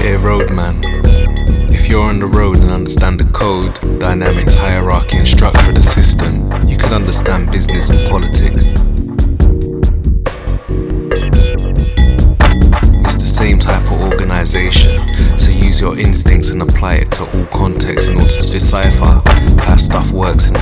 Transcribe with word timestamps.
Hey, 0.00 0.16
roadman. 0.16 0.80
If 1.70 1.90
you're 1.90 2.02
on 2.02 2.20
the 2.20 2.26
road 2.26 2.56
and 2.56 2.70
understand 2.70 3.20
the 3.20 3.30
code, 3.32 3.78
dynamics, 4.00 4.54
hierarchy, 4.54 5.18
and 5.18 5.28
structure 5.28 5.68
of 5.68 5.74
the 5.76 5.82
system, 5.82 6.50
you 6.66 6.78
can 6.78 6.94
understand 6.94 7.52
business 7.52 7.90
and 7.90 8.08
politics. 8.08 8.72
It's 13.04 13.20
the 13.20 13.26
same 13.26 13.58
type 13.58 13.84
of 13.92 14.00
organization, 14.00 15.06
so 15.36 15.50
use 15.50 15.82
your 15.82 15.98
instincts 15.98 16.48
and 16.48 16.62
apply 16.62 16.94
it 16.94 17.12
to 17.12 17.24
all 17.36 17.44
contexts 17.52 18.08
in 18.08 18.16
order 18.16 18.30
to 18.30 18.50
decipher 18.50 19.20
how 19.60 19.76
stuff 19.76 20.12
works 20.12 20.50
in 20.50 20.56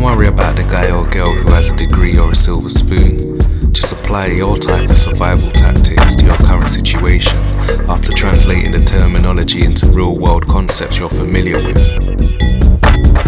Don't 0.00 0.16
worry 0.16 0.28
about 0.28 0.56
the 0.56 0.62
guy 0.62 0.90
or 0.90 1.06
girl 1.10 1.30
who 1.30 1.52
has 1.52 1.72
a 1.72 1.76
degree 1.76 2.18
or 2.18 2.30
a 2.30 2.34
silver 2.34 2.70
spoon. 2.70 3.38
Just 3.70 3.92
apply 3.92 4.28
your 4.28 4.56
type 4.56 4.88
of 4.88 4.96
survival 4.96 5.50
tactics 5.50 6.16
to 6.16 6.24
your 6.24 6.36
current 6.36 6.70
situation 6.70 7.38
after 7.86 8.10
translating 8.10 8.72
the 8.72 8.82
terminology 8.82 9.62
into 9.62 9.88
real 9.88 10.16
world 10.16 10.48
concepts 10.48 10.98
you're 10.98 11.10
familiar 11.10 11.58
with. 11.58 11.76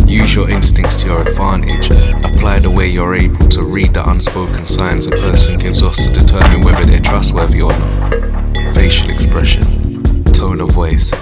Use 0.09 0.35
your 0.35 0.49
instincts 0.49 0.97
to 1.03 1.09
your 1.09 1.21
advantage. 1.21 1.91
Apply 2.25 2.59
the 2.59 2.71
way 2.75 2.89
you're 2.89 3.17
able 3.17 3.49
to 3.49 3.65
read 3.65 3.93
the 3.93 4.09
unspoken 4.09 4.65
signs 4.65 5.07
a 5.07 5.11
person 5.11 5.59
gives 5.59 5.83
us 5.83 6.07
to 6.07 6.11
determine 6.11 6.63
whether 6.65 6.87
they're 6.87 7.01
trustworthy 7.01 7.61
or 7.61 7.79
not. 7.79 7.93
Facial 8.75 9.11
expression, 9.11 10.15
tone 10.33 10.63
of 10.63 10.71
voice, 10.71 11.13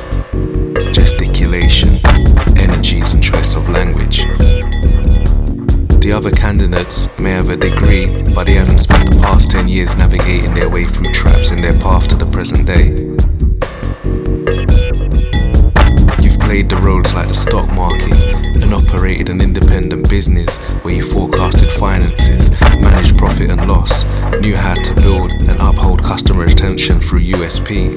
other 6.21 6.31
candidates 6.33 7.19
may 7.19 7.31
have 7.31 7.49
a 7.49 7.57
degree, 7.57 8.05
but 8.35 8.47
they 8.47 8.53
haven't 8.53 8.81
spent 8.81 9.11
the 9.11 9.19
past 9.23 9.53
10 9.53 9.69
years 9.69 9.97
navigating 9.97 10.53
their 10.53 10.69
way 10.69 10.85
through 10.85 11.11
traps 11.15 11.51
in 11.51 11.63
their 11.63 11.73
path 11.81 12.09
to 12.09 12.15
the 12.15 12.27
present 12.27 12.67
day. 12.67 12.89
You've 16.23 16.39
played 16.39 16.69
the 16.69 16.77
roads 16.85 17.15
like 17.15 17.29
the 17.29 17.35
stock 17.35 17.75
market 17.75 18.13
and 18.63 18.75
operated 18.75 19.31
an 19.31 19.41
independent 19.41 20.11
business 20.11 20.59
where 20.85 20.93
you 20.93 21.03
forecasted 21.03 21.73
finances, 21.73 22.51
managed 22.83 23.17
profit 23.17 23.49
and 23.49 23.67
loss, 23.67 24.05
knew 24.43 24.57
how 24.57 24.75
to 24.75 24.95
build 24.97 25.33
and 25.33 25.57
uphold 25.59 26.03
customer 26.05 26.45
retention 26.45 27.01
through 27.01 27.21
USP. 27.21 27.97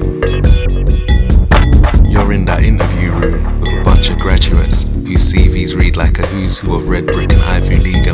You're 2.08 2.32
in 2.32 2.46
that 2.46 2.62
interview 2.62 3.12
room 3.12 3.60
with 3.60 3.68
a 3.68 3.82
bunch 3.84 4.08
of 4.08 4.18
graduates 4.18 4.84
whose 5.04 5.30
CVs 5.30 5.76
read 5.78 5.98
like 5.98 6.18
a 6.18 6.26
who's 6.26 6.58
who 6.58 6.74
of 6.74 6.88
Red 6.88 7.06
Brick 7.06 7.30
and 7.30 7.42
Ivy 7.42 7.76
League. 7.76 8.13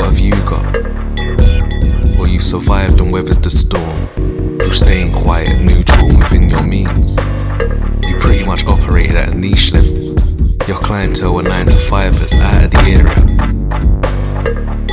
What 0.00 0.08
have 0.08 0.18
you 0.18 0.32
got? 0.48 0.64
Well, 2.16 2.26
you 2.26 2.40
survived 2.40 3.02
and 3.02 3.12
weathered 3.12 3.44
the 3.44 3.50
storm 3.50 3.94
through 4.58 4.72
staying 4.72 5.12
quiet, 5.12 5.60
neutral 5.60 6.06
within 6.06 6.48
your 6.48 6.62
means. 6.62 7.18
You 8.08 8.16
pretty 8.16 8.44
much 8.44 8.64
operated 8.64 9.16
at 9.16 9.34
a 9.34 9.36
niche 9.36 9.72
level. 9.72 10.14
Your 10.66 10.78
clientele 10.78 11.34
were 11.34 11.42
9 11.42 11.66
to 11.66 11.76
5ers 11.76 12.34
out 12.40 12.64
of 12.64 12.70
the 12.70 12.80
area. 12.96 13.26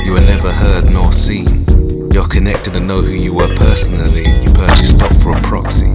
You 0.04 0.12
were 0.12 0.20
never 0.20 0.52
heard 0.52 0.90
nor 0.90 1.10
seen. 1.10 1.64
You're 2.12 2.28
connected 2.28 2.76
and 2.76 2.86
know 2.86 3.00
who 3.00 3.12
you 3.12 3.32
were 3.32 3.48
personally. 3.56 4.28
You 4.28 4.52
purchased 4.52 4.96
stock 4.96 5.14
for 5.16 5.34
a 5.34 5.40
proxy. 5.40 5.94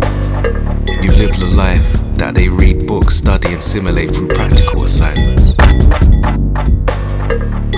You've 1.03 1.19
lived 1.19 1.39
the 1.39 1.53
life 1.55 2.01
that 2.17 2.33
they 2.33 2.49
read 2.49 2.87
books, 2.87 3.17
study, 3.17 3.53
and 3.53 3.61
simulate 3.61 4.09
through 4.09 4.29
practical 4.29 4.81
assignments. 4.81 5.55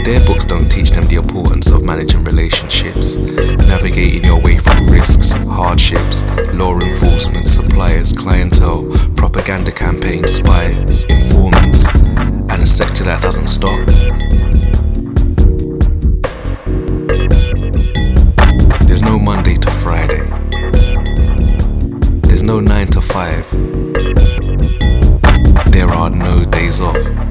Their 0.06 0.24
books 0.24 0.46
don't 0.46 0.70
teach 0.70 0.92
them 0.92 1.08
the 1.08 1.16
importance 1.16 1.72
of 1.72 1.84
managing 1.84 2.24
relationships, 2.26 3.18
navigating 3.18 4.24
your 4.24 4.40
way 4.40 4.56
through 4.60 4.94
risks, 4.94 5.32
hardships, 5.32 6.24
law 6.54 6.76
enforcement, 6.76 7.48
suppliers, 7.48 8.14
clientele, 8.14 8.84
propaganda 9.16 9.72
campaigns, 9.72 10.34
spies, 10.34 11.06
informants, 11.06 11.88
and 11.88 12.62
a 12.62 12.68
sector 12.68 13.04
that 13.04 13.24
doesn't 13.24 13.48
stop. 13.48 13.80
There's 18.86 19.02
no 19.02 19.18
Monday 19.18 19.56
to 19.56 19.72
Friday. 19.72 20.22
There's 22.28 22.44
no 22.44 22.60
9 22.60 22.88
to 22.90 23.02
5. 23.02 23.52
There 25.72 25.90
are 25.90 26.12
no 26.12 26.44
days 26.44 26.80
off. 26.80 27.25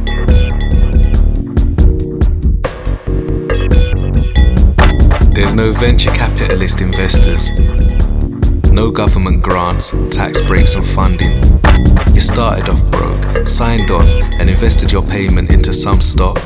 Venture 5.85 6.13
capitalist 6.13 6.81
investors, 6.81 7.51
no 8.71 8.91
government 8.91 9.43
grants, 9.43 9.91
tax 10.09 10.41
breaks, 10.41 10.77
and 10.77 10.87
funding. 10.87 11.37
You 12.15 12.21
started 12.21 12.71
off 12.71 12.83
broke, 12.91 13.47
signed 13.47 13.91
on, 13.91 14.09
and 14.41 14.49
invested 14.49 14.91
your 14.91 15.03
payment 15.03 15.53
into 15.53 15.75
some 15.75 16.01
stock, 16.01 16.39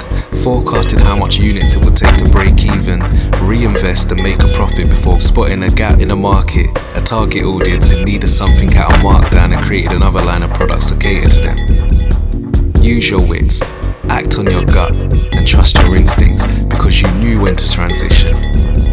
forecasted 0.42 0.98
how 0.98 1.14
much 1.14 1.36
units 1.36 1.76
it 1.76 1.84
would 1.84 1.96
take 1.96 2.16
to 2.16 2.28
break 2.30 2.64
even, 2.64 2.98
reinvest 3.46 4.10
and 4.10 4.20
make 4.24 4.42
a 4.42 4.52
profit 4.54 4.90
before 4.90 5.20
spotting 5.20 5.62
a 5.62 5.70
gap 5.70 6.00
in 6.00 6.08
the 6.08 6.16
market, 6.16 6.66
a 6.96 7.00
target 7.00 7.44
audience 7.44 7.92
in 7.92 8.04
need 8.04 8.24
of 8.24 8.30
something 8.30 8.74
out 8.74 8.92
of 8.92 9.00
markdown, 9.02 9.56
and 9.56 9.64
created 9.64 9.92
another 9.92 10.20
line 10.20 10.42
of 10.42 10.52
products 10.52 10.90
to 10.90 10.98
cater 10.98 11.28
to 11.28 11.40
them. 11.42 12.82
Use 12.82 13.08
your 13.08 13.24
wits, 13.24 13.62
act 14.10 14.36
on 14.36 14.50
your 14.50 14.64
gut, 14.64 14.90
and 14.90 15.46
trust 15.46 15.76
your 15.76 15.94
instincts 15.94 16.44
because 16.64 17.00
you 17.00 17.08
knew 17.12 17.40
when 17.40 17.54
to 17.54 17.70
transition. 17.70 18.87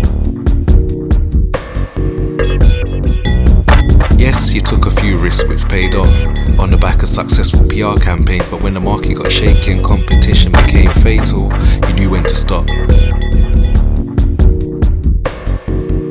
You 4.55 4.61
took 4.61 4.85
a 4.85 4.89
few 4.89 5.17
risks 5.17 5.45
which 5.49 5.67
paid 5.67 5.95
off 5.95 6.16
on 6.57 6.71
the 6.71 6.77
back 6.79 7.03
of 7.03 7.09
successful 7.09 7.67
PR 7.67 8.01
campaigns, 8.01 8.47
but 8.47 8.63
when 8.63 8.73
the 8.73 8.79
market 8.79 9.16
got 9.16 9.29
shaky 9.29 9.73
and 9.73 9.83
competition 9.83 10.49
became 10.53 10.89
fatal, 11.03 11.51
you 11.89 11.93
knew 11.95 12.09
when 12.09 12.23
to 12.23 12.33
stop. 12.33 12.65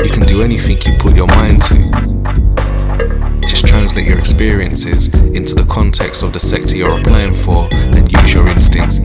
You 0.05 0.11
can 0.13 0.27
do 0.29 0.43
anything 0.43 0.77
you 0.85 0.93
put 0.99 1.17
your 1.17 1.27
mind 1.29 1.63
to. 1.63 3.41
Just 3.49 3.67
translate 3.67 4.07
your 4.07 4.19
experiences 4.19 5.09
into 5.15 5.55
the 5.55 5.67
context 5.71 6.23
of 6.23 6.35
the 6.35 6.39
sector 6.39 6.77
you're 6.77 7.01
applying 7.01 7.33
for 7.33 7.67
and 7.73 8.13
use 8.13 8.35
your 8.35 8.47
instincts. 8.49 9.01